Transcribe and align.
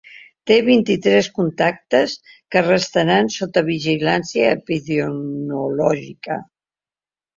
Té 0.51 0.55
vint-i-tres 0.67 1.27
contactes 1.35 2.15
que 2.55 2.63
restaran 2.69 3.29
sota 3.35 3.63
vigilància 3.69 4.49
epidemiològica. 4.57 6.41